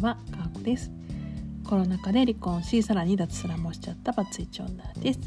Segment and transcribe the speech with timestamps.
[0.00, 0.90] は、かーこです。
[1.64, 5.20] コロナ禍で離婚し、さらに脱サラもしちゃったバツイチ女です。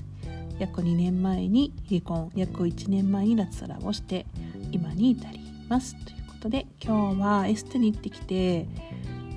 [0.57, 4.25] 約2年前に離婚、約1年前に脱サラをして、
[4.71, 5.95] 今に至ります。
[6.05, 8.67] ということで、今日はエステに行ってきて、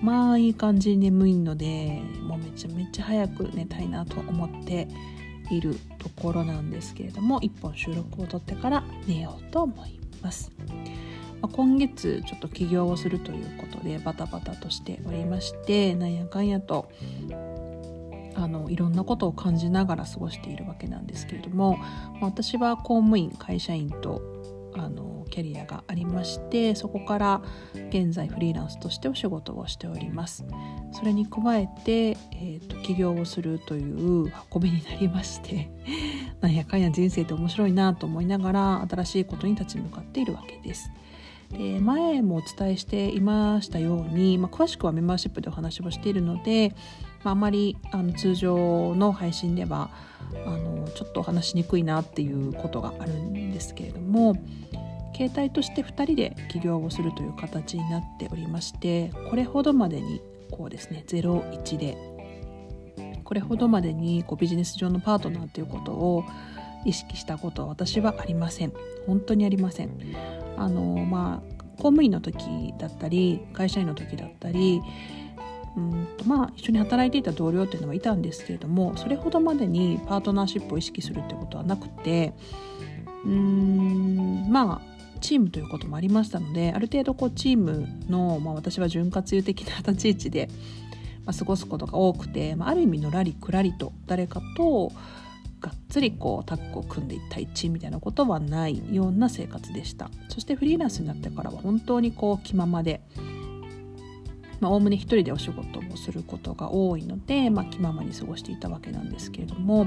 [0.02, 4.88] まあいい感じに眠いので、もうめちゃめちゃ早く寝たいなと思って
[5.50, 10.50] いるところなんですけれども、1本収録を撮ってから寝ようと思います。
[11.48, 16.90] 今月ちょっと起業をするということでバタバタとしておりましてなんやかんやと
[18.34, 21.78] あのいろんなことを感じながら過ごしているわけなんですけれども、
[22.20, 24.20] ま私は公務員会社員と
[24.74, 27.42] あのキャリアがありましてそこから
[27.88, 30.44] 現在フリーランスとしてお仕事をしております。
[30.92, 35.70] それに加えて、えー、と起業をするという運びになりまして
[36.40, 40.90] なんやかんや人生って面白いなと思いながら新しいことに立ち向かっているわけです。
[41.52, 46.74] で前もお伝えしていましたように、まあ、詳しくはメンバーシップでお話をしているので、
[47.24, 49.90] まあ、あまりあの通常の配信では
[50.46, 54.34] あのちょっとお話しにくいなっていうことがあるんですけれども
[55.14, 60.20] 携帯として2人で起業をするという形になっておりましてこれほどまでに
[60.50, 61.96] こうですね01で
[63.24, 66.24] これほどまでにこうビジネス上のパートナーということを
[66.84, 68.72] 意識したことは私はありません。
[69.06, 70.45] 本当にありません。
[70.56, 74.80] あのまあ公務員の時だったり会社員の時だったり
[75.76, 82.32] うんまあ一緒に働いていた同僚っていうのはいたんですけれどもそれほどまでにパートナーシップを意識するってことはなくて
[83.24, 90.48] うんまあチームということもありましたのである程度こうチームの、まあ、私は潤滑油的な立ち位置で、
[91.24, 94.92] まあ、過ごすことが多くて、まあ、ある意味のらりくらりと誰かと
[95.60, 103.00] がっつりこうタッグを組んで1対1みたいなことはないような生活でしたそしてフリーランスになってからは本当にこう気ままで、
[104.62, 109.86] おおむね一人でお仕事をすることが多いので、まあ、気ままに過ごしていたわけなんですけれども、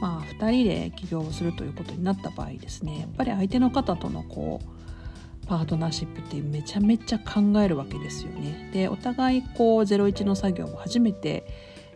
[0.00, 8.70] まあ、2人で起業をするということになった場合ですねやっぱり相手の方とのこうパートナーシップってめちゃめちゃ考えるわけですよね。
[8.72, 11.44] でお互いこう01の作業を初めて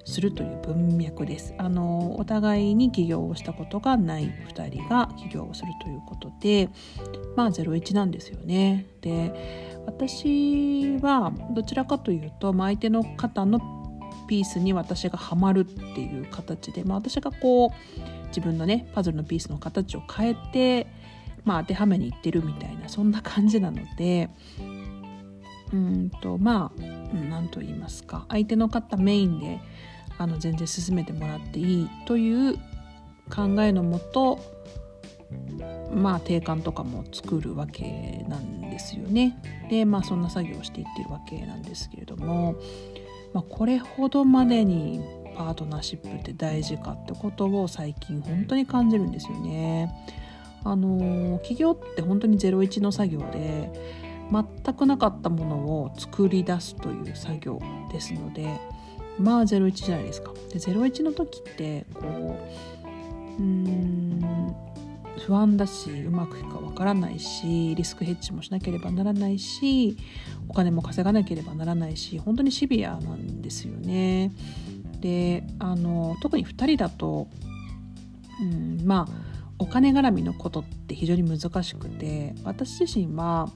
[0.05, 6.69] するという文脈ですあのお互いに起業をしたことがない2人が起業をするということで
[7.37, 8.87] まあ01なんですよね。
[9.01, 13.61] で私はどちらかというと、相手の方の
[14.27, 20.87] ピースに私がハマるっていう形で、まあ、私がこう自分のねパズルのピースの形を変えて、
[21.45, 24.31] まあ、当てはめにいってるみたいなそんな感じなので
[25.73, 26.83] うんとまあ
[27.31, 29.61] 何と言いますか相手の方メインで
[30.19, 32.55] あの全然進めてもらっていいという
[33.31, 34.39] 考えのもと
[35.93, 39.37] まあ定款とかも作るわけなんですよね。
[39.71, 42.57] でまあそんな作業をしていってるわけなんですけれども、
[43.33, 45.01] まあ、これほどまでに
[45.37, 49.93] パートナーシップって大事かってことを最近本当に感じるんですよね。
[50.65, 53.71] あの企業って本当に01の作業で
[54.33, 57.61] 全くなかったものを作り出すという作業
[57.93, 58.49] ですので
[59.19, 60.33] まあ01じゃないですか。
[60.53, 62.39] で01の時ってこ
[63.39, 64.55] ううん
[65.27, 69.97] 不安だしうまくいくかわからないしリスクヘッジもしなければならないし
[70.49, 74.33] お金も稼がなければならないし本当にシビアなんですよね。
[75.01, 77.29] であの特に2人だと、
[78.41, 83.51] うん、まあお金絡みのことって非常に難しくて私自身は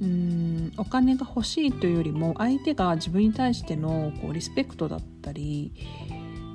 [0.00, 5.72] うんお金が欲しいというよりも相手が自分に対してのこうリスペクトだったり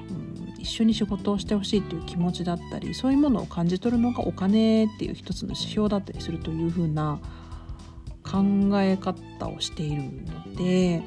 [0.09, 7.19] うん一緒に仕事をしてほしいという気持ちだったりそういうものを感じ取るのがお金っていう一つの指標だったりするというふうな
[8.23, 8.41] 考
[8.81, 11.03] え方をしているので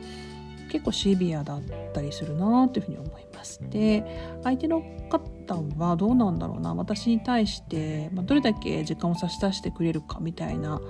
[0.71, 1.63] 結構シビアだっ
[1.93, 3.61] たりするなというふうに思います。
[3.69, 4.05] で
[4.45, 10.81] 相手の方はどうなんだろうな私に対して、まあ、どれだけ時間を差し出してくれるかみたいな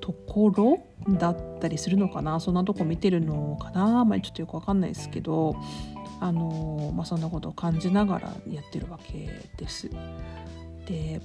[0.00, 0.78] ところ
[1.18, 2.40] だったりするのかな？
[2.40, 4.00] そんなとこ見てるのかな？
[4.00, 5.56] あ、まあ、ちょっとよくわかんないですけど
[6.20, 9.88] あのまあ、そんなことを感じながらやってるわけです。
[10.86, 11.20] で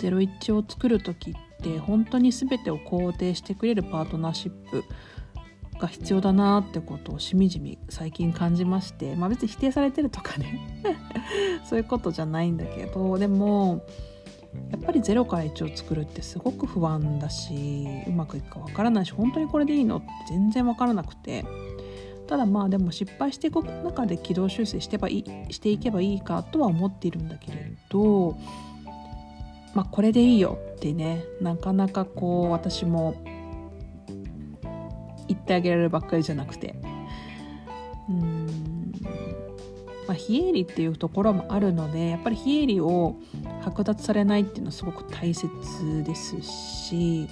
[0.00, 4.84] 01を作る時って本当に全てを肯定してくれるパートナーシップ
[5.78, 10.82] が必要だなってことをしみじみ最近感じまして、まあ、別に否定されてるとかね。
[11.64, 13.82] そういうことじゃないんだけどでも
[14.70, 21.44] やっぱり0から1を作るってすごく不安だしうまくいくかわからないし本当にこれでいいのって全然わからなくて。
[22.26, 28.36] ただまあでも失敗していく中で軌道修正してばいしていけばいいかとは思っているんだけれど
[29.74, 33.14] まあこれでいいよってねなかなかこう私も
[35.26, 36.74] 言ってあげられるばっかりじゃなくて。
[38.10, 38.46] うん。
[40.06, 43.16] まあ、非営利っていうところもあるのでやっぱり非営利を
[43.70, 45.48] 剥奪されないっていうのはすごく大切
[46.04, 47.28] ですし、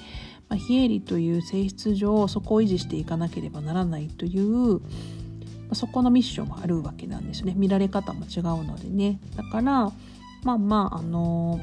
[0.49, 4.81] まあ、非営利という性質上そこを維持していかなければならないという、ま
[5.71, 7.55] あ、そこのミッションもあるわけなんですね。
[7.57, 9.21] 見られ方も違うのでね。
[9.37, 9.93] だから
[10.45, 11.61] まあまああの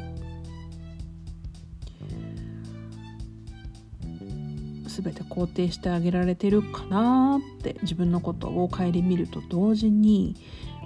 [5.02, 10.36] 全て肯定してあげられてるかなって自分のことを顧みると同時に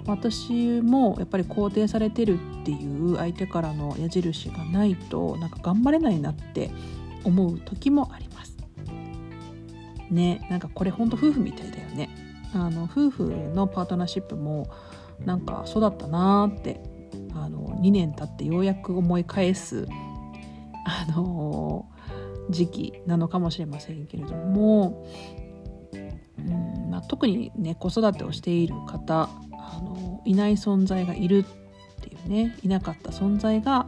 [0.06, 6.70] 私もやっぱり肯定されてるっていう相手からの矢印がないとなんか頑張れないなって
[7.24, 8.56] 思う時もあります。
[10.10, 12.08] ねなんかこれほんと夫婦みたいだよね。
[12.54, 13.24] あの夫婦
[13.54, 14.68] のパートナーシップも
[15.24, 16.80] なんかそうだったなーって
[17.34, 19.86] あの2年経ってようやく思い返す
[20.86, 21.86] あの
[22.50, 25.06] 時期なのかもしれませんけれども、
[26.38, 29.28] うんまあ、特にね子育てをしている方
[29.78, 31.44] あのいない存在がいる
[31.98, 33.86] っていうねいなかった存在が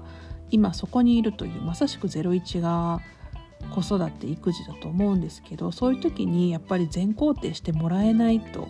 [0.50, 3.00] 今そこにいるというまさしく01が
[3.70, 8.68] 子育て育児だと思うんですけどそういう時にやっぱり全肯定してもらえないと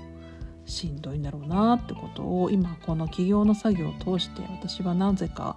[0.66, 5.56] しんどいんだろうなってことを今この起業の作業を通して私はなぜか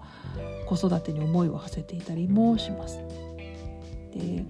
[0.67, 2.99] 子育てに思いを馳せていたりもします。
[4.13, 4.45] で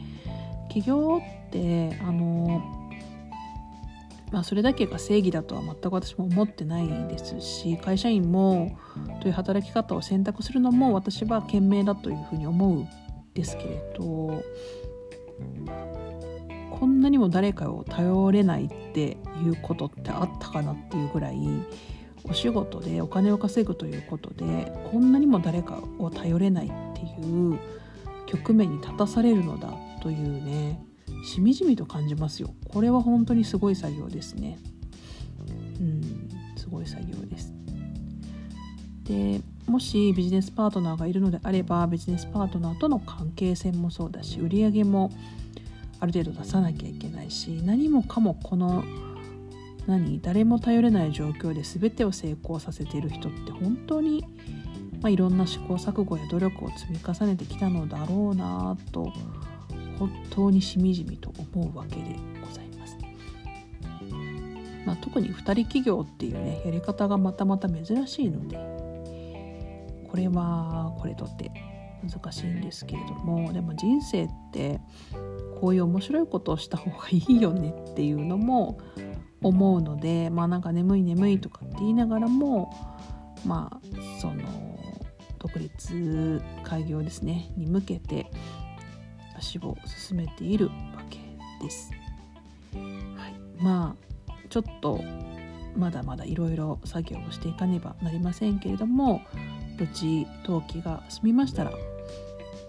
[0.70, 2.83] 起業ってあの
[4.34, 8.80] まあ、それだけが正義だとは全く私も思ってないですし会社員も
[9.22, 12.88] という働き方を選択するのも私は賢明だというふうに思うん
[13.36, 14.44] ですけれど
[16.72, 21.38] こんなにも誰かを頼れないっていうことってあったかなっていうぐらい
[22.24, 27.60] お仕事でお金を稼ぐということでこんなにも誰かを頼れないっていう
[28.26, 29.72] 局面に立たされるのだ
[30.02, 30.84] というね
[31.24, 32.54] しみじみと感じますよ。
[32.70, 34.60] これは本当にすごい作業ですね。
[35.80, 37.54] うんすごい作業です。
[39.04, 45.12] でもしビジネスパートナーがいるのであればビジネスパートナーとの関係性もそうだし売り上げも
[46.00, 48.84] ある程度出さなきゃいけないし何もかもこの
[49.88, 54.26] 何誰も頼れない状況で全てを成功させている人って本当に、
[55.02, 59.12] まあ、いろんな試行錯誤や努力を積み重ねてきたのだろうなと
[60.00, 62.02] 本当にしみじみと思うわけで
[62.42, 62.98] ございます。
[64.86, 68.58] まあ、特に2人企業っていうねやり方がまたまた珍しいので
[70.10, 71.52] これはこれとって
[72.04, 74.82] 難しいんですけれどもでも人生って
[75.62, 78.78] こういう面白いことをした方がいいよねっていうのも
[79.42, 82.74] 思うのでまあなんか眠い眠いとかって言いながらも
[83.46, 84.44] まあその
[85.40, 88.32] 独立開業ですねに向けて
[89.44, 90.74] 足を進めているわ
[91.10, 91.20] け
[91.62, 91.92] です。
[92.74, 93.96] はい、ま
[94.28, 95.04] あちょっと
[95.76, 99.22] まだまだいろいろ作業をしていかねばなりませんけれども
[99.78, 101.72] 無事登記が済みましたら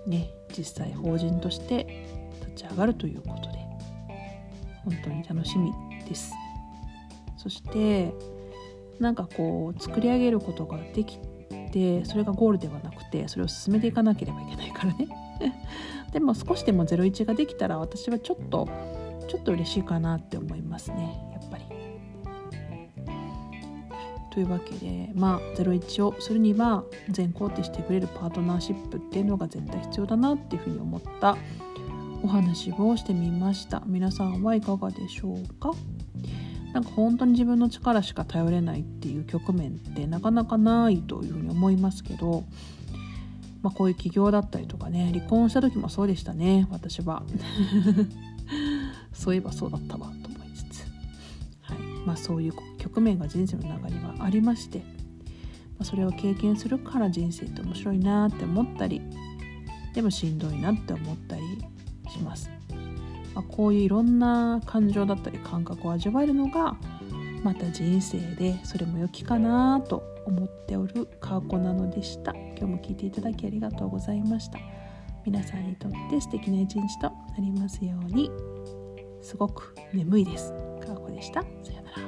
[0.07, 2.07] ね実際法人として
[2.41, 3.59] 立ち上がるということで
[4.85, 5.73] 本当に楽しみ
[6.09, 6.33] です。
[7.37, 8.13] そして
[8.99, 11.19] なんかこう作り上げることができ
[11.75, 15.09] てそれがゴールではなくてそれを進めていかなければいけないからね。
[16.13, 18.69] でも少しでも01ができたら私はちょっと
[19.27, 21.19] ちょっと嬉しいかなって思いますね。
[21.33, 21.65] やっぱり。
[24.31, 31.37] というわけでまあ01をするには全肯定してくれるパートナーシップっていうのが絶対必要だなっていうふうに思った
[32.23, 33.83] お話をしてみました。
[33.87, 35.73] 皆さんはいかがでしょうか？
[36.75, 42.45] なんか本当に自分の力しか頼れないっていう局面ってなかなかないというふうに思いますけど
[43.65, 47.23] まあ、こういう起業だったりとかね離婚した時もそうでしたね私は。
[49.15, 50.85] そういえばそうだったわと思いつつ、
[51.63, 51.79] はい。
[52.05, 54.85] まあ、そういう局面が人生の中にはありまして、ま
[55.81, 59.01] あ、それを経験するから人生って面白いなって思ったり
[59.95, 61.43] でもしんどいなって思ったり
[62.11, 62.51] します、
[63.35, 66.77] まあ、こういういろんな感情だったり感覚を味わえるのが
[67.43, 72.33] また人生でそれも良きかなと思っておる過去なのでした。
[72.33, 74.59] 今日も聞いていただきありがとうございました。
[75.27, 78.31] 皆さんにとって素敵な一日となりますように。
[79.21, 80.53] すごく眠いです。
[80.81, 81.43] カーコでした。
[81.43, 82.04] さようなら。